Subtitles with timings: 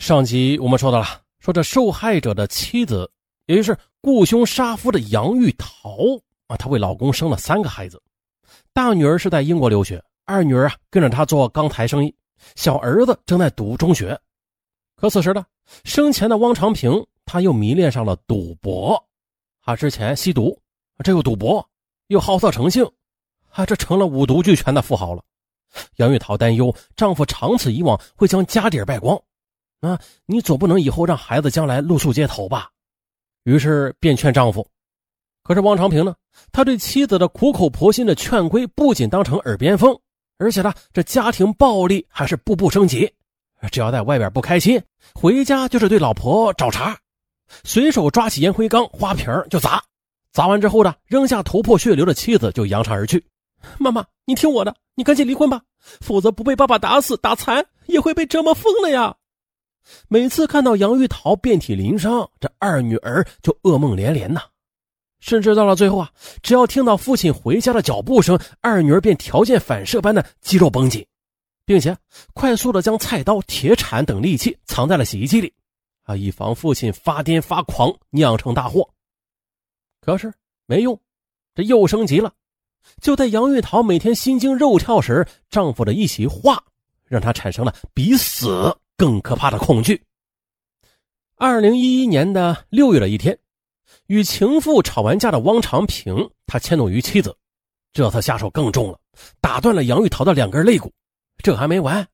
[0.00, 1.06] 上集我们说到了，
[1.40, 3.08] 说这受害者的妻子，
[3.44, 5.94] 也就是雇凶杀夫的杨玉桃
[6.46, 8.02] 啊，她为老公生了三个孩子，
[8.72, 12.12] 大女儿是在英国留学，二女儿啊跟着她做钢材生意，
[12.56, 14.18] 小儿子正在读中学。
[14.96, 15.44] 可此时呢，
[15.84, 18.98] 生前的汪长平他又迷恋上了赌博，
[19.60, 20.58] 啊，之前吸毒，
[21.04, 21.64] 这又赌博，
[22.06, 22.90] 又好色成性，
[23.50, 25.22] 啊，这成了五毒俱全的富豪了。
[25.96, 29.22] 杨玉桃担忧丈夫长此以往会将家底败光。
[29.80, 32.70] 啊，你总不能以后让孩子将来露宿街头吧？
[33.44, 34.66] 于是便劝丈夫。
[35.42, 36.14] 可是汪长平呢？
[36.52, 39.98] 他对妻子的苦口婆心的劝规不仅当成耳边风，
[40.38, 43.10] 而且呢，这家庭暴力还是步步升级。
[43.72, 44.80] 只要在外边不开心，
[45.14, 46.96] 回家就是对老婆找茬，
[47.64, 49.82] 随手抓起烟灰缸、花瓶就砸。
[50.32, 53.24] 砸完之后呢，扔下头破血流的妻子就扬长而去。
[53.78, 55.62] 妈妈，你听我的，你赶紧离婚吧，
[56.00, 59.16] 否则不被爸爸打死打残，也会被折磨疯了呀！
[60.08, 64.42] 每次看到杨玉桃遍体鳞伤，这二女儿就噩梦连连呐。
[65.20, 66.10] 甚至到了最后啊，
[66.42, 71.06] 只要听到父亲回家的脚步声，二女儿便条件反射般的肌肉绷紧，
[71.66, 71.94] 并且
[72.32, 75.52] 快速的将菜刀、铁铲等利器藏在了洗衣机里，
[76.04, 78.88] 啊，以防父亲发癫发狂酿成大祸。
[80.00, 80.32] 可是
[80.64, 80.98] 没用，
[81.54, 82.32] 这又升级了。
[83.02, 86.64] 就在杨玉桃每天心惊肉跳时，丈夫的一席话
[87.04, 88.74] 让她产生了比死。
[89.00, 89.98] 更可怕的恐惧。
[91.36, 93.38] 二零一一年的六月的一天，
[94.08, 96.14] 与情妇吵完架的汪长平，
[96.46, 97.34] 他迁怒于妻子，
[97.94, 99.00] 这次下手更重了，
[99.40, 100.92] 打断了杨玉桃的两根肋骨。
[101.42, 102.06] 这还没完，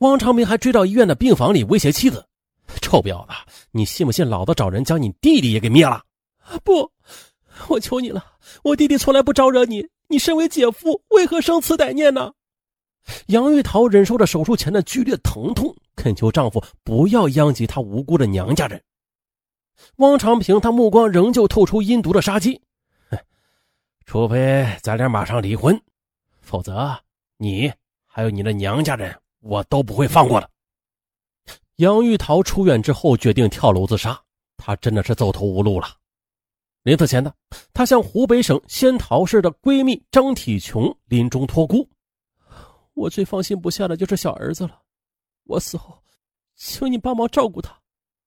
[0.00, 2.22] 汪长平还追到医院的病房里威胁妻子
[2.82, 3.32] ：“臭婊子，
[3.70, 6.02] 你信不信老子找人将你弟弟也给灭了？”
[6.62, 6.92] 不，
[7.68, 8.22] 我求你了，
[8.62, 12.34] 我弟弟从来不招惹你，你身为姐夫，为何生此歹念呢？
[13.28, 18.82] 杨玉桃忍受着手术前的剧烈疼痛，恳求丈夫不要殃及她无辜的娘家人。
[19.96, 22.60] 汪长平他目光仍旧透出阴毒的杀机，
[24.06, 25.78] 除非咱俩马上离婚，
[26.40, 26.96] 否则
[27.38, 27.72] 你
[28.06, 30.48] 还有你的娘家人，我都不会放过的。
[31.76, 34.16] 杨玉桃出院之后决定跳楼自杀，
[34.56, 35.88] 她真的是走投无路了。
[36.84, 37.32] 临死前呢，
[37.72, 41.88] 她向湖北省仙桃市的闺蜜张体琼临终托孤。
[42.92, 44.80] 我最放心不下的就是小儿子了，
[45.44, 46.02] 我死后，
[46.54, 47.80] 请你帮忙照顾他，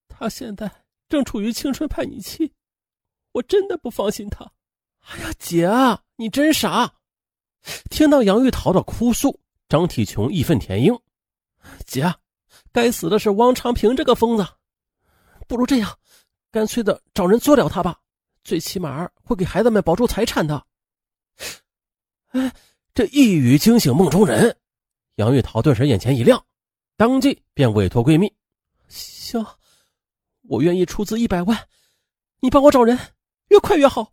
[0.08, 0.72] 他现在
[1.10, 2.54] 正处于青春叛逆期，
[3.34, 4.52] 我真的不放心他。
[5.00, 5.70] 哎呀，姐，
[6.16, 6.96] 你真傻！
[7.90, 9.40] 听到杨玉桃的哭诉，
[9.70, 11.00] 张体琼义愤填膺
[11.86, 12.14] ：“姐，
[12.72, 14.46] 该死的是汪长平这个疯子，
[15.48, 15.98] 不如这样，
[16.52, 18.00] 干脆的找人做掉他吧，
[18.44, 20.66] 最起码会给孩子们保住财产的。”
[22.30, 22.52] 哎。
[22.94, 24.58] 这一语惊醒梦中人，
[25.18, 26.44] 杨玉桃顿时眼前一亮，
[26.98, 28.34] 当即便委托闺蜜
[28.90, 29.46] ：“行，
[30.42, 31.56] 我愿意出资一百万，
[32.40, 32.98] 你帮我找人，
[33.50, 34.12] 越快越好。”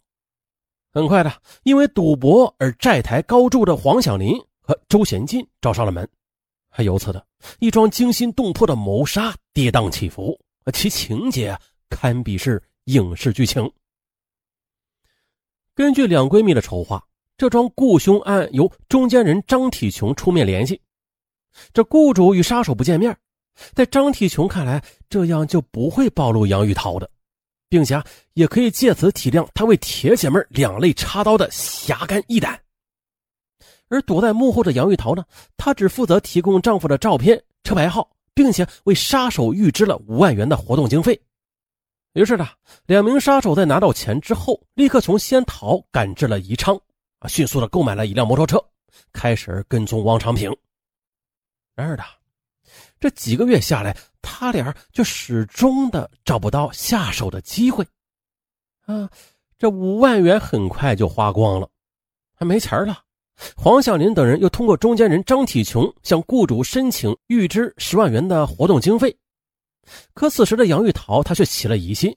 [0.92, 6.06] 很快的，因为赌博而债台高筑的黄小林和周贤进找上了门，
[6.68, 7.26] 还由此的
[7.58, 10.38] 一桩惊心动魄的谋杀跌宕起伏，
[10.72, 11.58] 其情节
[11.88, 13.72] 堪比是影视剧情。
[15.74, 17.02] 根据两闺蜜的筹划。
[17.36, 20.80] 这桩雇凶案由中间人张体琼出面联系，
[21.72, 23.16] 这雇主与杀手不见面，
[23.74, 27.08] 在张体琼看来，这样就不会暴露杨玉桃的，
[27.68, 32.60] 并且也可以借此体谅他为铁姐妹两肋插刀的侠肝义胆。
[33.88, 35.24] 而躲在幕后的杨玉桃呢，
[35.56, 41.20] 她只负责提供丈夫的照片、车牌号，并且为杀手预支了五万元的活动经费。
[42.14, 42.48] 于是呢，
[42.86, 46.74] 两名杀手在拿到钱之后，立刻从仙桃赶至了宜昌。
[47.18, 48.62] 啊迅速的购买了一辆摩托车，
[49.12, 50.54] 开始跟踪汪长平。
[51.74, 52.04] 然而的，
[53.00, 57.84] 这几个月下来，他俩就始终的找不到下手的机会。
[58.86, 59.10] 啊，
[59.58, 61.68] 这五万元很快就花光了，
[62.34, 63.02] 还没钱了。
[63.56, 69.16] 黄小林等人又通过中间人张体琼向雇主申请预支十万元的活动经费。
[70.12, 72.16] 可此时的杨玉桃，他却起了疑心，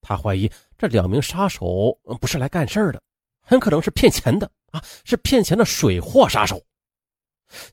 [0.00, 3.02] 他怀疑这两名杀手不是来干事的。
[3.42, 6.58] 很可能是骗钱的啊，是骗钱的水货杀手。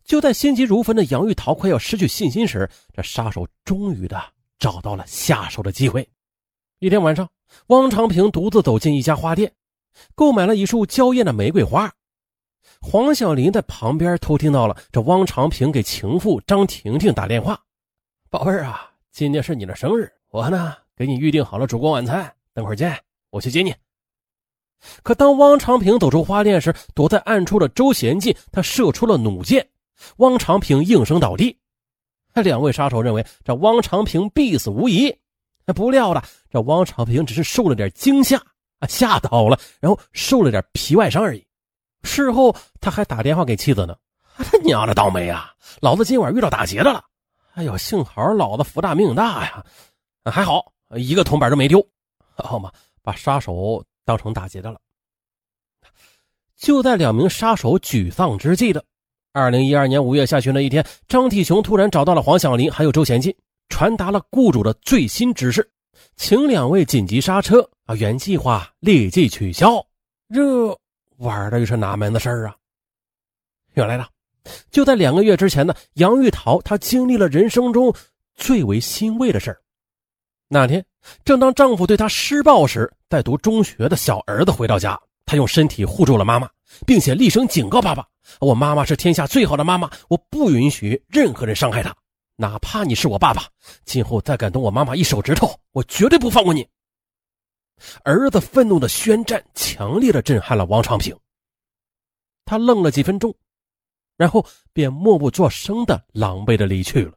[0.03, 4.21] 就在心急如焚的杨玉桃快要失去信心时，这杀手终于的
[4.59, 6.07] 找到了下手的机会。
[6.79, 7.29] 一天晚上，
[7.67, 9.53] 汪长平独自走进一家花店，
[10.15, 11.91] 购买了一束娇艳的玫瑰花。
[12.79, 17.59] 黄小林在旁边偷听到了这汪长平给情妇张婷婷打电话
[18.29, 22.99] ：“宝贝儿啊，今天是你的生日，我呢给你预定好了烛光晚餐，等会儿见，
[23.29, 23.73] 我去接你。”
[25.03, 29.67] 可当汪长平走出花店时，躲在暗处的周贤进他射出了弩箭，
[30.17, 31.57] 汪长平应声倒地。
[32.35, 35.15] 两位杀手认为这汪长平必死无疑。
[35.75, 38.37] 不料的，这汪长平只是受了点惊吓
[38.79, 41.47] 啊，吓倒了，然后受了点皮外伤而已。
[42.03, 43.95] 事后他还打电话给妻子呢
[44.35, 45.53] ：“他娘的倒霉啊！
[45.79, 47.05] 老子今晚遇到打劫的了。
[47.53, 49.65] 哎呦，幸好老子福大命大呀，
[50.25, 51.85] 还好一个铜板都没丢，
[52.35, 52.71] 好嘛，
[53.01, 54.79] 把杀手当成打劫的了。”
[56.57, 58.83] 就在两名杀手沮丧之际的
[59.33, 63.33] 二零一二年五月下旬的一天，张体雄突然找到了黄小林还有周贤进，
[63.69, 65.65] 传达了雇主的最新指示，
[66.17, 69.81] 请两位紧急刹车啊，原计划立即取消。
[70.33, 70.77] 这
[71.17, 72.55] 玩的又是哪门子事儿啊？
[73.75, 74.05] 原来呢，
[74.69, 77.93] 就在两个月之前呢，杨玉桃她经历了人生中
[78.35, 79.61] 最为欣慰的事儿。
[80.49, 80.85] 那天，
[81.23, 84.99] 正当丈夫对她施暴时，在读中学的小儿子回到家。
[85.25, 86.49] 他用身体护住了妈妈，
[86.85, 88.07] 并且厉声警告爸爸
[88.39, 91.95] ：“我妈妈是天下最好的妈妈，我不允许任何人伤害她，
[92.35, 93.43] 哪怕你是我爸爸。
[93.85, 96.67] 今后再敢动我妈妈一手指头，我绝对不放过你。”
[98.03, 101.17] 儿子愤怒的宣战，强烈的震撼了王长平。
[102.45, 103.33] 他愣了几分钟，
[104.17, 107.13] 然后便默不作声的狼狈的离去了。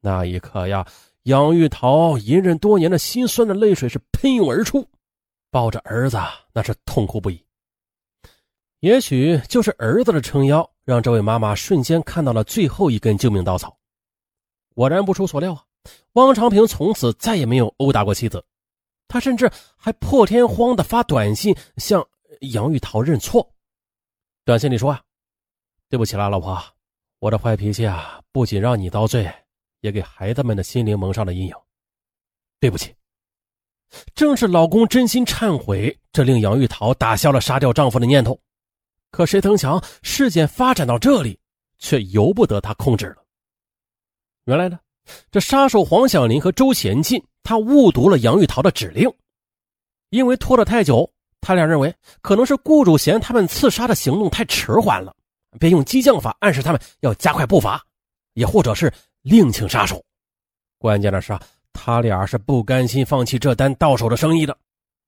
[0.00, 0.86] 那一刻呀，
[1.24, 4.88] 杨玉桃隐忍多年的心酸的泪水是喷涌而出。
[5.50, 6.18] 抱着儿子，
[6.52, 7.44] 那是痛哭不已。
[8.80, 13.76] 也许就是儿子的撑腰，让这位妈妈瞬间看到了最后一根救命稻草。
[14.74, 15.64] 果然不出所料啊，
[16.12, 18.44] 汪长平从此再也没有殴打过妻子，
[19.08, 22.06] 他甚至还破天荒的发短信向
[22.52, 23.52] 杨玉桃认错。
[24.44, 25.02] 短信里说啊
[25.90, 26.62] ：“对不起啦，老婆，
[27.18, 29.28] 我的坏脾气啊，不仅让你遭罪，
[29.80, 31.54] 也给孩子们的心灵蒙上了阴影。
[32.60, 32.94] 对不起。”
[34.14, 38.38] 正是老公真心忏悔，这令杨玉桃打消了杀掉丈夫的念头。
[39.10, 41.38] 可谁曾想，事件发展到这里，
[41.78, 43.24] 却由不得他控制了。
[44.44, 44.78] 原来呢，
[45.30, 49.10] 这杀手黄小林和周贤进，他误读了杨玉桃的指令，
[50.10, 51.10] 因为拖得太久，
[51.40, 55.14] 他俩认为可能是雇主嫌他们刺杀的行动太迟缓了，
[55.58, 57.84] 便用激将法暗示他们要加快步伐，
[58.34, 60.02] 也或者是另请杀手。
[60.78, 61.40] 关键的是啊。
[61.80, 64.58] 他俩是不甘心放弃这单到手的生意的，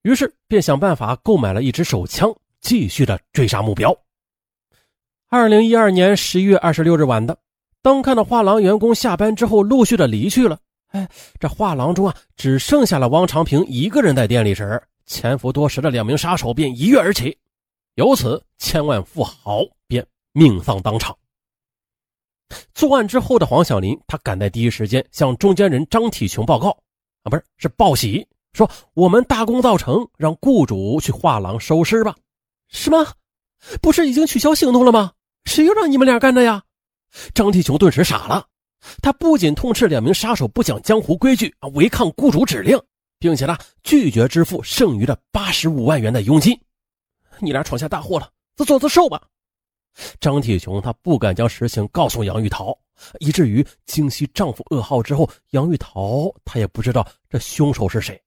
[0.03, 3.97] 于是便想办法购买了一支手枪，继续的追杀目标。
[5.29, 7.37] 二零一二年十一月二十六日晚的，
[7.83, 10.59] 当看到画廊员工下班之后陆续的离去了，
[10.89, 11.09] 哎，
[11.39, 17.37] 这画廊中啊只剩下了汪长平一个人在店里时，潜伏多时的两名杀手便一跃而起，
[17.95, 21.17] 由此千万富豪便命丧当场。
[22.75, 26.71] 作案之后的黄小林，他赶在第一时间向中间人张体琼报告，
[27.23, 32.17] 啊，不是，是报喜，说我们大功告成，让雇主去画廊收尸吧。
[32.71, 33.07] 什么？
[33.83, 35.13] 不是已经取消行动了吗？
[35.45, 36.63] 谁又让你们俩干的呀？
[37.35, 38.47] 张体雄顿时傻了，
[39.03, 42.81] 他不仅痛斥两名杀手不讲江湖规矩啊，违抗雇主指令，
[43.19, 46.59] 并且呢拒绝支付剩余的八十五万元的佣金。
[47.41, 49.21] 你俩闯下大祸了，自作自受吧。
[50.21, 52.79] 张铁雄他不敢将实情告诉杨玉桃，
[53.19, 58.21] 以至于惊悉丈夫噩耗之后，杨玉桃她也不知道这凶手是谁。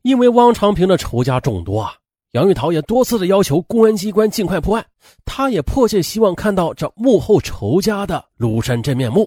[0.00, 1.94] 因为汪长平的仇家众多啊，
[2.36, 4.86] 杨玉桃也多次的要求公安机关尽快破案，
[5.24, 9.26] 她也迫切希望看到这幕后仇家的庐山真面目。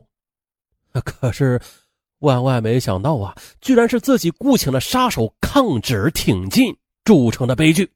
[1.03, 1.59] 可是
[2.19, 6.71] 万万没想到啊，居然是自己雇请的杀手抗旨挺进
[7.03, 7.89] 铸成的悲剧。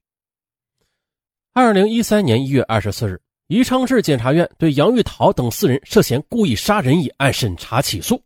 [1.53, 8.19] 二零一三年一月二十四日，宜昌市检察院对杨玉桃等四人涉嫌故意杀人一案审查起诉。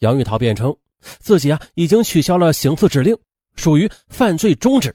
[0.00, 3.16] 杨玉桃辩称，自己啊已经取消了行刺指令，
[3.56, 4.94] 属于犯罪中止。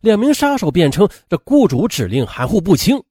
[0.00, 3.02] 两名杀手辩称，这雇主指令含糊不清。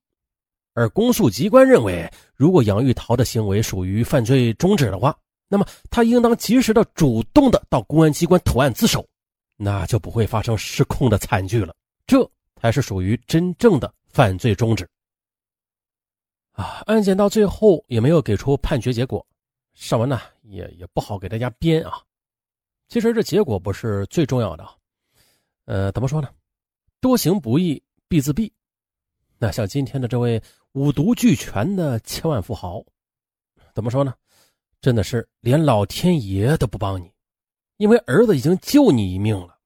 [0.74, 5.18] 而公诉机关认为，如果杨玉桃的行为属于犯罪中止的话，
[5.48, 9.08] 那么他应当及时的、主动的到公安机关投案自首，
[9.56, 11.76] 那就不会发生失控的惨剧了。
[12.06, 12.30] 这。
[12.62, 14.90] 才是属于真正的犯罪中止
[16.54, 16.82] 啊！
[16.88, 19.24] 案件到最后也没有给出判决结果，
[19.76, 22.02] 上文呢也也不好给大家编啊。
[22.88, 24.68] 其实这结果不是最重要的，
[25.66, 26.30] 呃，怎么说呢？
[27.00, 28.52] 多行不义必自毙。
[29.38, 30.42] 那像今天的这位
[30.74, 32.84] 五毒俱全的千万富豪，
[33.74, 34.14] 怎么说呢？
[34.82, 37.12] 真的是连老天爷都不帮你，
[37.78, 39.58] 因为儿子已经救你一命了，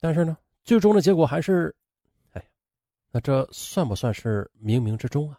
[0.00, 1.74] 但是呢，最终的结果还是。
[2.32, 2.44] 哎
[3.10, 5.38] 那这算不算是冥冥之中啊？